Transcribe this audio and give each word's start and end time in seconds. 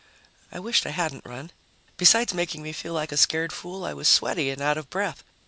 I 0.51 0.57
wished 0.59 0.87
I 0.87 0.89
hadn't 0.89 1.27
run. 1.27 1.51
Besides 1.97 2.33
making 2.33 2.63
me 2.63 2.73
feel 2.73 2.93
like 2.95 3.11
a 3.11 3.17
scared 3.17 3.53
fool, 3.53 3.85
I 3.85 3.93
was 3.93 4.07
sweaty 4.09 4.49
and 4.49 4.59
out 4.59 4.79
of 4.79 4.89
breath. 4.89 5.23